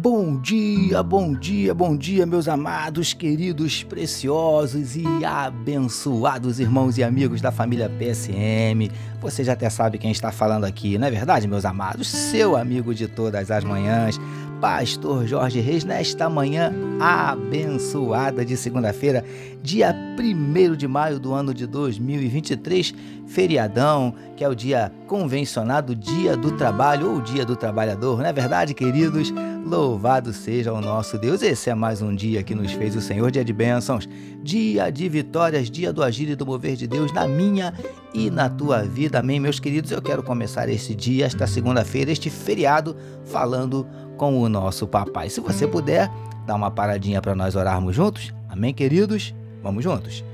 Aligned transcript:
Bom 0.00 0.40
dia, 0.40 1.02
bom 1.02 1.34
dia, 1.34 1.74
bom 1.74 1.96
dia, 1.96 2.24
meus 2.24 2.46
amados, 2.46 3.12
queridos, 3.12 3.82
preciosos 3.82 4.94
e 4.94 5.04
abençoados 5.24 6.60
irmãos 6.60 6.96
e 6.98 7.02
amigos 7.02 7.40
da 7.40 7.50
família 7.50 7.90
PSM. 7.90 8.92
Você 9.20 9.42
já 9.42 9.54
até 9.54 9.68
sabe 9.68 9.98
quem 9.98 10.12
está 10.12 10.30
falando 10.30 10.62
aqui, 10.62 10.96
não 10.96 11.08
é 11.08 11.10
verdade, 11.10 11.48
meus 11.48 11.64
amados? 11.64 12.06
Seu 12.06 12.56
amigo 12.56 12.94
de 12.94 13.08
todas 13.08 13.50
as 13.50 13.64
manhãs, 13.64 14.20
Pastor 14.60 15.26
Jorge 15.26 15.58
Reis, 15.58 15.82
nesta 15.82 16.30
manhã 16.30 16.72
abençoada 17.00 18.44
de 18.44 18.56
segunda-feira, 18.56 19.24
dia 19.60 19.92
1 20.16 20.76
de 20.76 20.86
maio 20.86 21.18
do 21.18 21.32
ano 21.32 21.52
de 21.52 21.66
2023, 21.66 22.94
feriadão, 23.26 24.14
que 24.36 24.44
é 24.44 24.48
o 24.48 24.54
dia 24.54 24.92
convencionado 25.08 25.96
Dia 25.96 26.36
do 26.36 26.52
Trabalho 26.52 27.14
ou 27.14 27.20
Dia 27.20 27.44
do 27.44 27.56
Trabalhador, 27.56 28.18
não 28.18 28.26
é 28.26 28.32
verdade, 28.32 28.74
queridos? 28.74 29.32
Louvado 29.64 30.32
seja 30.32 30.72
o 30.72 30.80
nosso 30.80 31.18
Deus. 31.18 31.42
Esse 31.42 31.68
é 31.68 31.74
mais 31.74 32.00
um 32.00 32.14
dia 32.14 32.42
que 32.42 32.54
nos 32.54 32.72
fez 32.72 32.96
o 32.96 33.00
Senhor, 33.00 33.30
dia 33.30 33.44
de 33.44 33.52
bênçãos, 33.52 34.08
dia 34.42 34.90
de 34.90 35.08
vitórias, 35.08 35.70
dia 35.70 35.92
do 35.92 36.02
agir 36.02 36.28
e 36.30 36.36
do 36.36 36.46
mover 36.46 36.76
de 36.76 36.86
Deus 36.86 37.12
na 37.12 37.28
minha 37.28 37.74
e 38.14 38.30
na 38.30 38.48
tua 38.48 38.82
vida. 38.82 39.18
Amém, 39.18 39.38
meus 39.38 39.60
queridos. 39.60 39.90
Eu 39.90 40.00
quero 40.00 40.22
começar 40.22 40.68
esse 40.68 40.94
dia, 40.94 41.26
esta 41.26 41.46
segunda-feira, 41.46 42.10
este 42.10 42.30
feriado, 42.30 42.96
falando 43.26 43.86
com 44.16 44.40
o 44.40 44.48
nosso 44.48 44.86
papai. 44.86 45.28
Se 45.28 45.40
você 45.40 45.66
puder, 45.66 46.10
dá 46.46 46.54
uma 46.54 46.70
paradinha 46.70 47.20
para 47.20 47.34
nós 47.34 47.54
orarmos 47.54 47.94
juntos. 47.94 48.32
Amém, 48.48 48.72
queridos? 48.72 49.34
Vamos 49.62 49.84
juntos. 49.84 50.24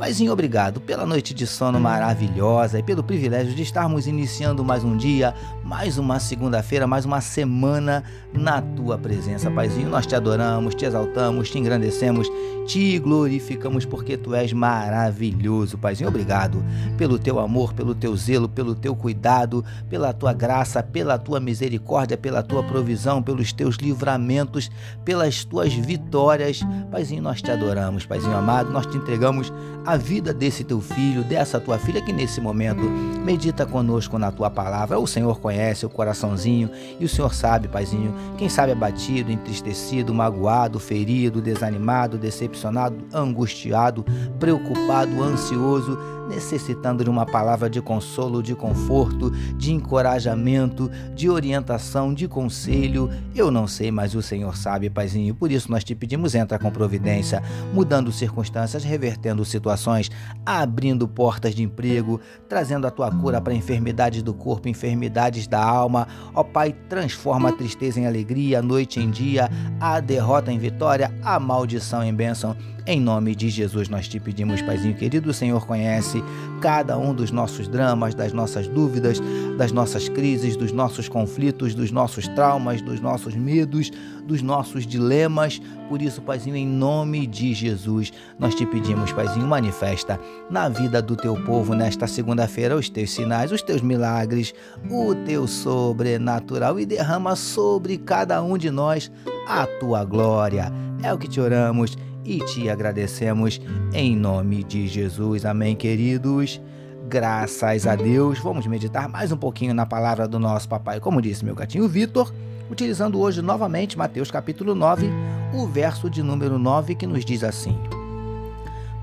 Paizinho, 0.00 0.32
obrigado 0.32 0.80
pela 0.80 1.04
noite 1.04 1.34
de 1.34 1.46
sono 1.46 1.78
maravilhosa 1.78 2.78
e 2.78 2.82
pelo 2.82 3.04
privilégio 3.04 3.54
de 3.54 3.62
estarmos 3.62 4.06
iniciando 4.06 4.64
mais 4.64 4.82
um 4.82 4.96
dia, 4.96 5.34
mais 5.70 5.98
uma 5.98 6.18
segunda-feira, 6.18 6.84
mais 6.84 7.04
uma 7.04 7.20
semana 7.20 8.02
na 8.32 8.60
tua 8.60 8.98
presença. 8.98 9.48
Paizinho, 9.48 9.88
nós 9.88 10.04
te 10.04 10.16
adoramos, 10.16 10.74
te 10.74 10.84
exaltamos, 10.84 11.48
te 11.48 11.60
engrandecemos, 11.60 12.28
te 12.66 12.98
glorificamos 12.98 13.84
porque 13.84 14.16
tu 14.16 14.34
és 14.34 14.52
maravilhoso. 14.52 15.78
Paizinho, 15.78 16.08
obrigado 16.08 16.60
pelo 16.98 17.20
teu 17.20 17.38
amor, 17.38 17.72
pelo 17.72 17.94
teu 17.94 18.16
zelo, 18.16 18.48
pelo 18.48 18.74
teu 18.74 18.96
cuidado, 18.96 19.64
pela 19.88 20.12
tua 20.12 20.32
graça, 20.32 20.82
pela 20.82 21.16
tua 21.16 21.38
misericórdia, 21.38 22.16
pela 22.18 22.42
tua 22.42 22.64
provisão, 22.64 23.22
pelos 23.22 23.52
teus 23.52 23.76
livramentos, 23.76 24.68
pelas 25.04 25.44
tuas 25.44 25.72
vitórias. 25.72 26.62
Paizinho, 26.90 27.22
nós 27.22 27.40
te 27.40 27.50
adoramos, 27.52 28.04
Paizinho 28.04 28.36
amado, 28.36 28.72
nós 28.72 28.86
te 28.86 28.96
entregamos 28.96 29.52
a 29.86 29.96
vida 29.96 30.34
desse 30.34 30.64
teu 30.64 30.80
filho, 30.80 31.22
dessa 31.22 31.60
tua 31.60 31.78
filha 31.78 32.02
que 32.02 32.12
nesse 32.12 32.40
momento 32.40 32.82
medita 33.24 33.64
conosco 33.64 34.18
na 34.18 34.32
tua 34.32 34.50
palavra. 34.50 34.98
O 34.98 35.06
Senhor 35.06 35.38
conhece 35.38 35.59
o 35.84 35.90
coraçãozinho 35.90 36.70
e 36.98 37.04
o 37.04 37.08
Senhor 37.08 37.34
sabe, 37.34 37.68
Paizinho, 37.68 38.14
quem 38.36 38.48
sabe 38.48 38.72
abatido, 38.72 39.30
entristecido, 39.30 40.14
magoado, 40.14 40.80
ferido, 40.80 41.40
desanimado, 41.40 42.18
decepcionado, 42.18 42.96
angustiado, 43.12 44.04
preocupado, 44.38 45.22
ansioso 45.22 45.98
necessitando 46.30 47.02
de 47.02 47.10
uma 47.10 47.26
palavra 47.26 47.68
de 47.68 47.82
consolo, 47.82 48.42
de 48.42 48.54
conforto, 48.54 49.30
de 49.56 49.72
encorajamento, 49.72 50.88
de 51.14 51.28
orientação, 51.28 52.14
de 52.14 52.28
conselho. 52.28 53.10
Eu 53.34 53.50
não 53.50 53.66
sei, 53.66 53.90
mas 53.90 54.14
o 54.14 54.22
Senhor 54.22 54.56
sabe, 54.56 54.88
Paizinho. 54.88 55.34
Por 55.34 55.50
isso 55.50 55.70
nós 55.70 55.82
te 55.82 55.94
pedimos, 55.94 56.34
entra 56.34 56.58
com 56.58 56.70
providência, 56.70 57.42
mudando 57.74 58.12
circunstâncias, 58.12 58.84
revertendo 58.84 59.44
situações, 59.44 60.10
abrindo 60.46 61.08
portas 61.08 61.54
de 61.54 61.64
emprego, 61.64 62.20
trazendo 62.48 62.86
a 62.86 62.90
tua 62.90 63.10
cura 63.10 63.40
para 63.40 63.52
enfermidades 63.52 64.22
do 64.22 64.32
corpo, 64.32 64.68
enfermidades 64.68 65.46
da 65.50 65.62
alma. 65.62 66.08
Ó 66.34 66.42
Pai, 66.42 66.74
transforma 66.88 67.50
a 67.50 67.52
tristeza 67.52 68.00
em 68.00 68.06
alegria, 68.06 68.60
a 68.60 68.62
noite 68.62 69.00
em 69.00 69.10
dia, 69.10 69.50
a 69.80 70.00
derrota 70.00 70.50
em 70.50 70.58
vitória, 70.58 71.12
a 71.22 71.38
maldição 71.38 72.02
em 72.02 72.14
bênção. 72.14 72.56
Em 72.90 73.00
nome 73.00 73.36
de 73.36 73.48
Jesus 73.48 73.88
nós 73.88 74.08
te 74.08 74.18
pedimos, 74.18 74.60
Paizinho 74.62 74.96
querido, 74.96 75.30
o 75.30 75.32
Senhor 75.32 75.64
conhece 75.64 76.20
cada 76.60 76.98
um 76.98 77.14
dos 77.14 77.30
nossos 77.30 77.68
dramas, 77.68 78.16
das 78.16 78.32
nossas 78.32 78.66
dúvidas, 78.66 79.22
das 79.56 79.70
nossas 79.70 80.08
crises, 80.08 80.56
dos 80.56 80.72
nossos 80.72 81.08
conflitos, 81.08 81.72
dos 81.72 81.92
nossos 81.92 82.26
traumas, 82.26 82.82
dos 82.82 82.98
nossos 82.98 83.36
medos, 83.36 83.92
dos 84.24 84.42
nossos 84.42 84.88
dilemas. 84.88 85.62
Por 85.88 86.02
isso, 86.02 86.20
Paizinho, 86.20 86.56
em 86.56 86.66
nome 86.66 87.28
de 87.28 87.54
Jesus, 87.54 88.12
nós 88.40 88.56
te 88.56 88.66
pedimos, 88.66 89.12
Paizinho, 89.12 89.46
manifesta 89.46 90.18
na 90.50 90.68
vida 90.68 91.00
do 91.00 91.14
teu 91.14 91.36
povo 91.44 91.74
nesta 91.74 92.08
segunda-feira 92.08 92.74
os 92.74 92.88
teus 92.88 93.12
sinais, 93.12 93.52
os 93.52 93.62
teus 93.62 93.82
milagres, 93.82 94.52
o 94.90 95.14
teu 95.14 95.46
sobrenatural 95.46 96.80
e 96.80 96.84
derrama 96.84 97.36
sobre 97.36 97.98
cada 97.98 98.42
um 98.42 98.58
de 98.58 98.68
nós 98.68 99.12
a 99.46 99.64
tua 99.78 100.04
glória. 100.04 100.72
É 101.04 101.14
o 101.14 101.18
que 101.18 101.28
te 101.28 101.40
oramos 101.40 101.96
e 102.24 102.38
te 102.38 102.68
agradecemos 102.68 103.60
em 103.92 104.16
nome 104.16 104.62
de 104.64 104.86
Jesus. 104.86 105.44
Amém, 105.44 105.74
queridos. 105.74 106.60
Graças 107.08 107.86
a 107.86 107.96
Deus. 107.96 108.38
Vamos 108.38 108.66
meditar 108.66 109.08
mais 109.08 109.32
um 109.32 109.36
pouquinho 109.36 109.74
na 109.74 109.86
palavra 109.86 110.28
do 110.28 110.38
nosso 110.38 110.68
papai, 110.68 111.00
como 111.00 111.20
disse 111.20 111.44
meu 111.44 111.54
gatinho 111.54 111.88
Vitor, 111.88 112.32
utilizando 112.70 113.18
hoje 113.18 113.42
novamente 113.42 113.98
Mateus 113.98 114.30
capítulo 114.30 114.74
9, 114.74 115.10
o 115.54 115.66
verso 115.66 116.08
de 116.08 116.22
número 116.22 116.58
9 116.58 116.94
que 116.94 117.06
nos 117.06 117.24
diz 117.24 117.42
assim: 117.42 117.76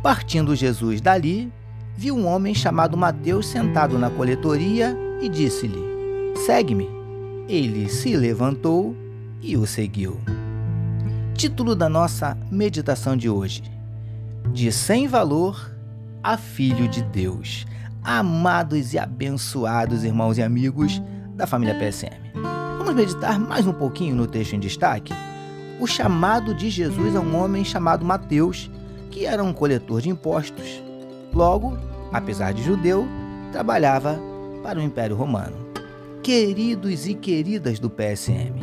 Partindo 0.02 0.56
Jesus 0.56 1.02
dali, 1.02 1.52
viu 1.96 2.16
um 2.16 2.28
homem 2.28 2.54
chamado 2.54 2.96
Mateus 2.96 3.48
sentado 3.48 3.98
na 3.98 4.10
coletoria 4.10 4.98
e 5.22 5.28
disse-lhe: 5.28 5.82
Segue-me. 6.46 6.88
Ele 7.50 7.90
se 7.90 8.16
levantou 8.16 8.96
e 9.42 9.56
o 9.56 9.66
seguiu. 9.66 10.20
Título 11.38 11.76
da 11.76 11.88
nossa 11.88 12.36
meditação 12.50 13.16
de 13.16 13.30
hoje: 13.30 13.62
De 14.52 14.72
sem 14.72 15.08
valor 15.08 15.72
a 16.24 16.36
Filho 16.36 16.88
de 16.88 17.04
Deus. 17.04 17.64
Amados 18.04 18.96
e 18.96 18.98
abençoados 18.98 20.04
irmãos 20.04 20.40
e 20.40 20.42
amigos 20.42 21.00
da 21.36 21.46
família 21.46 21.76
PSM. 21.76 22.10
Vamos 22.80 22.96
meditar 22.96 23.40
mais 23.40 23.68
um 23.68 23.74
pouquinho 23.74 24.16
no 24.16 24.26
texto 24.26 24.54
em 24.54 24.60
destaque? 24.60 25.14
O 25.80 25.86
chamado 25.86 26.56
de 26.56 26.72
Jesus 26.72 27.16
a 27.16 27.20
um 27.20 27.40
homem 27.40 27.64
chamado 27.64 28.04
Mateus, 28.04 28.68
que 29.12 29.28
era 29.28 29.44
um 29.44 29.54
coletor 29.54 30.02
de 30.02 30.10
impostos. 30.10 30.82
Logo, 31.32 31.78
apesar 32.12 32.52
de 32.52 32.64
judeu, 32.64 33.08
trabalhava 33.52 34.20
para 34.64 34.80
o 34.80 34.82
Império 34.82 35.16
Romano. 35.16 35.56
Queridos 36.24 37.06
e 37.06 37.14
queridas 37.14 37.78
do 37.78 37.92
PSM, 37.92 38.56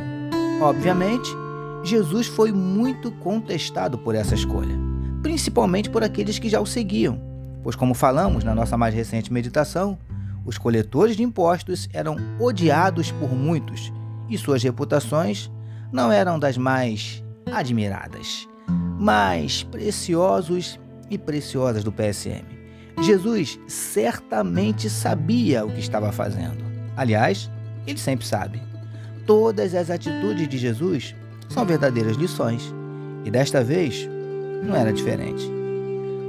obviamente, 0.60 1.43
Jesus 1.84 2.26
foi 2.26 2.50
muito 2.50 3.12
contestado 3.12 3.98
por 3.98 4.14
essa 4.14 4.34
escolha, 4.34 4.74
principalmente 5.22 5.90
por 5.90 6.02
aqueles 6.02 6.38
que 6.38 6.48
já 6.48 6.58
o 6.58 6.64
seguiam, 6.64 7.20
pois, 7.62 7.76
como 7.76 7.92
falamos 7.92 8.42
na 8.42 8.54
nossa 8.54 8.74
mais 8.74 8.94
recente 8.94 9.30
meditação, 9.30 9.98
os 10.46 10.56
coletores 10.56 11.14
de 11.14 11.22
impostos 11.22 11.86
eram 11.92 12.16
odiados 12.40 13.10
por 13.12 13.34
muitos 13.34 13.92
e 14.30 14.38
suas 14.38 14.62
reputações 14.62 15.50
não 15.92 16.10
eram 16.10 16.38
das 16.38 16.56
mais 16.56 17.22
admiradas, 17.52 18.48
mais 18.98 19.62
preciosos 19.62 20.80
e 21.10 21.18
preciosas 21.18 21.84
do 21.84 21.92
PSM. 21.92 22.44
Jesus 23.02 23.60
certamente 23.68 24.88
sabia 24.88 25.66
o 25.66 25.70
que 25.70 25.80
estava 25.80 26.10
fazendo. 26.12 26.64
Aliás, 26.96 27.50
ele 27.86 27.98
sempre 27.98 28.26
sabe. 28.26 28.62
Todas 29.26 29.74
as 29.74 29.90
atitudes 29.90 30.48
de 30.48 30.56
Jesus 30.56 31.14
são 31.48 31.64
verdadeiras 31.64 32.16
lições. 32.16 32.72
E 33.24 33.30
desta 33.30 33.62
vez 33.62 34.08
não 34.62 34.74
era 34.74 34.92
diferente. 34.92 35.50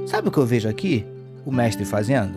Sabe 0.06 0.28
o 0.28 0.30
que 0.30 0.38
eu 0.38 0.46
vejo 0.46 0.68
aqui? 0.68 1.06
O 1.44 1.52
mestre 1.52 1.84
fazendo? 1.84 2.34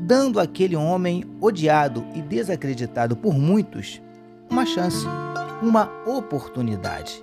Dando 0.00 0.38
àquele 0.38 0.76
homem 0.76 1.24
odiado 1.40 2.04
e 2.14 2.22
desacreditado 2.22 3.16
por 3.16 3.34
muitos 3.34 4.00
uma 4.48 4.64
chance, 4.64 5.04
uma 5.62 5.90
oportunidade. 6.06 7.22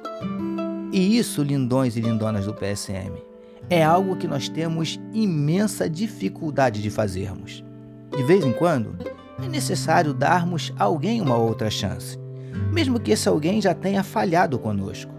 E 0.91 1.17
isso, 1.17 1.41
lindões 1.41 1.95
e 1.95 2.01
lindonas 2.01 2.45
do 2.45 2.53
PSM, 2.53 3.13
é 3.69 3.83
algo 3.83 4.17
que 4.17 4.27
nós 4.27 4.49
temos 4.49 4.99
imensa 5.13 5.89
dificuldade 5.89 6.81
de 6.81 6.89
fazermos. 6.89 7.63
De 8.15 8.23
vez 8.23 8.45
em 8.45 8.51
quando, 8.51 8.95
é 9.41 9.47
necessário 9.47 10.13
darmos 10.13 10.73
a 10.77 10.83
alguém 10.83 11.21
uma 11.21 11.37
outra 11.37 11.69
chance 11.69 12.22
mesmo 12.71 12.99
que 12.99 13.11
esse 13.11 13.27
alguém 13.27 13.61
já 13.61 13.73
tenha 13.73 14.03
falhado 14.03 14.57
conosco. 14.59 15.11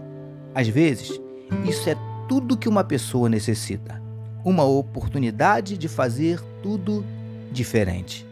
Às 0.53 0.67
vezes, 0.67 1.19
isso 1.67 1.89
é 1.89 1.95
tudo 2.27 2.57
que 2.57 2.69
uma 2.69 2.83
pessoa 2.83 3.29
necessita: 3.29 4.01
uma 4.43 4.63
oportunidade 4.63 5.77
de 5.77 5.87
fazer 5.87 6.41
tudo 6.61 7.05
diferente. 7.51 8.25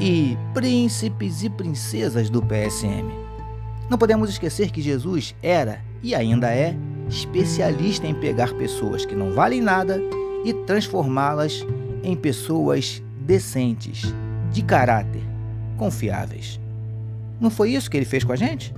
E 0.00 0.36
príncipes 0.54 1.42
e 1.42 1.50
princesas 1.50 2.30
do 2.30 2.42
PSM, 2.42 3.12
Não 3.88 3.98
podemos 3.98 4.30
esquecer 4.30 4.70
que 4.70 4.80
Jesus 4.80 5.34
era 5.42 5.80
e 6.02 6.14
ainda 6.14 6.48
é 6.48 6.76
especialista 7.08 8.06
em 8.06 8.14
pegar 8.14 8.54
pessoas 8.54 9.04
que 9.04 9.16
não 9.16 9.32
valem 9.32 9.60
nada 9.60 10.00
e 10.44 10.54
transformá-las 10.54 11.66
em 12.02 12.14
pessoas 12.16 13.02
decentes, 13.20 14.14
de 14.52 14.62
caráter, 14.62 15.22
confiáveis. 15.76 16.60
Não 17.40 17.50
foi 17.50 17.70
isso 17.70 17.90
que 17.90 17.96
ele 17.96 18.04
fez 18.04 18.22
com 18.22 18.32
a 18.32 18.36
gente? 18.36 18.74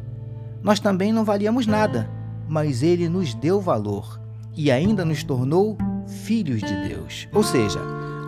Nós 0.62 0.78
também 0.78 1.12
não 1.12 1.24
valíamos 1.24 1.66
nada, 1.66 2.08
mas 2.48 2.82
ele 2.82 3.08
nos 3.08 3.34
deu 3.34 3.60
valor 3.60 4.20
e 4.56 4.70
ainda 4.70 5.04
nos 5.04 5.24
tornou 5.24 5.76
filhos 6.06 6.60
de 6.60 6.88
Deus. 6.88 7.28
Ou 7.32 7.42
seja, 7.42 7.80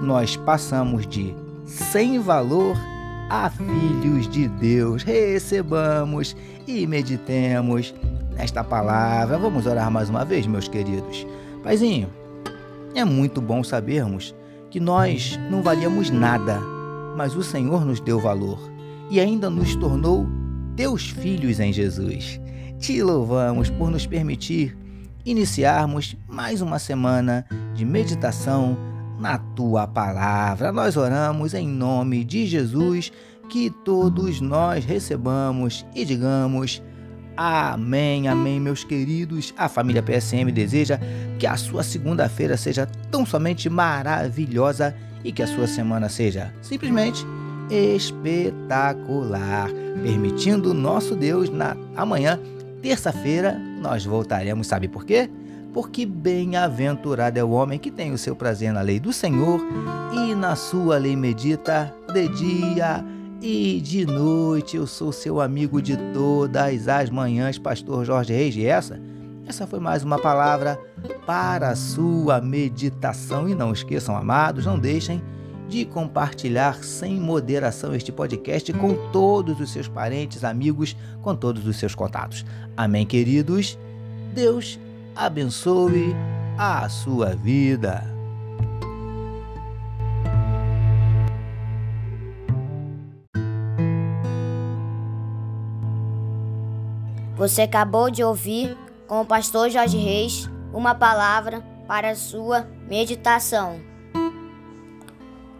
nós 0.02 0.36
passamos 0.36 1.06
de 1.06 1.34
sem 1.64 2.18
valor 2.18 2.76
a 3.30 3.48
filhos 3.48 4.28
de 4.28 4.48
Deus. 4.48 5.04
Recebamos 5.04 6.36
e 6.66 6.84
meditemos 6.86 7.94
nesta 8.34 8.64
palavra. 8.64 9.38
Vamos 9.38 9.66
orar 9.66 9.90
mais 9.90 10.10
uma 10.10 10.24
vez, 10.24 10.46
meus 10.46 10.66
queridos. 10.66 11.24
Paizinho, 11.62 12.10
é 12.94 13.04
muito 13.04 13.40
bom 13.40 13.62
sabermos 13.62 14.34
que 14.68 14.80
nós 14.80 15.38
não 15.50 15.62
valíamos 15.62 16.10
nada, 16.10 16.58
mas 17.16 17.36
o 17.36 17.42
Senhor 17.44 17.84
nos 17.84 18.00
deu 18.00 18.18
valor 18.18 18.73
e 19.14 19.20
ainda 19.20 19.48
nos 19.48 19.76
tornou 19.76 20.26
teus 20.74 21.08
filhos 21.08 21.60
em 21.60 21.72
Jesus. 21.72 22.40
Te 22.80 23.00
louvamos 23.00 23.70
por 23.70 23.88
nos 23.88 24.04
permitir 24.04 24.76
iniciarmos 25.24 26.16
mais 26.28 26.60
uma 26.60 26.80
semana 26.80 27.46
de 27.76 27.84
meditação 27.84 28.76
na 29.20 29.38
tua 29.38 29.86
palavra. 29.86 30.72
Nós 30.72 30.96
oramos 30.96 31.54
em 31.54 31.68
nome 31.68 32.24
de 32.24 32.44
Jesus, 32.44 33.12
que 33.48 33.70
todos 33.70 34.40
nós 34.40 34.84
recebamos 34.84 35.86
e 35.94 36.04
digamos 36.04 36.82
amém, 37.36 38.26
amém, 38.26 38.58
meus 38.58 38.82
queridos. 38.82 39.54
A 39.56 39.68
família 39.68 40.02
PSM 40.02 40.50
deseja 40.50 40.98
que 41.38 41.46
a 41.46 41.56
sua 41.56 41.84
segunda-feira 41.84 42.56
seja 42.56 42.84
tão 43.12 43.24
somente 43.24 43.70
maravilhosa 43.70 44.92
e 45.22 45.30
que 45.30 45.40
a 45.40 45.46
sua 45.46 45.68
semana 45.68 46.08
seja 46.08 46.52
simplesmente 46.60 47.24
espetacular, 47.70 49.70
permitindo 50.02 50.74
nosso 50.74 51.16
Deus 51.16 51.50
na 51.50 51.76
amanhã, 51.96 52.38
terça-feira, 52.82 53.58
nós 53.80 54.04
voltaremos, 54.04 54.66
sabe 54.66 54.88
por 54.88 55.04
quê? 55.04 55.30
Porque 55.72 56.06
bem-aventurado 56.06 57.38
é 57.38 57.44
o 57.44 57.50
homem 57.50 57.78
que 57.78 57.90
tem 57.90 58.12
o 58.12 58.18
seu 58.18 58.36
prazer 58.36 58.72
na 58.72 58.80
lei 58.80 59.00
do 59.00 59.12
Senhor 59.12 59.60
e 60.12 60.34
na 60.34 60.54
sua 60.54 60.98
lei 60.98 61.16
medita 61.16 61.92
de 62.12 62.28
dia 62.28 63.04
e 63.42 63.80
de 63.80 64.06
noite. 64.06 64.76
Eu 64.76 64.86
sou 64.86 65.10
seu 65.10 65.40
amigo 65.40 65.82
de 65.82 65.96
todas 66.12 66.86
as 66.86 67.10
manhãs, 67.10 67.58
pastor 67.58 68.04
Jorge 68.04 68.32
Reis. 68.32 68.54
E 68.54 68.64
essa, 68.64 69.00
essa 69.48 69.66
foi 69.66 69.80
mais 69.80 70.04
uma 70.04 70.18
palavra 70.18 70.78
para 71.26 71.70
a 71.70 71.76
sua 71.76 72.40
meditação. 72.40 73.48
E 73.48 73.54
não 73.54 73.72
esqueçam, 73.72 74.16
amados, 74.16 74.66
não 74.66 74.78
deixem 74.78 75.20
de 75.74 75.84
compartilhar 75.84 76.84
sem 76.84 77.16
moderação 77.16 77.92
este 77.96 78.12
podcast 78.12 78.72
com 78.74 79.10
todos 79.10 79.58
os 79.58 79.72
seus 79.72 79.88
parentes, 79.88 80.44
amigos, 80.44 80.96
com 81.20 81.34
todos 81.34 81.66
os 81.66 81.76
seus 81.76 81.96
contatos. 81.96 82.46
Amém, 82.76 83.04
queridos? 83.04 83.76
Deus 84.32 84.78
abençoe 85.16 86.14
a 86.56 86.88
sua 86.88 87.34
vida. 87.34 88.04
Você 97.36 97.62
acabou 97.62 98.12
de 98.12 98.22
ouvir 98.22 98.76
com 99.08 99.22
o 99.22 99.26
pastor 99.26 99.68
Jorge 99.70 99.98
Reis 99.98 100.48
uma 100.72 100.94
palavra 100.94 101.60
para 101.88 102.10
a 102.10 102.14
sua 102.14 102.64
meditação. 102.88 103.93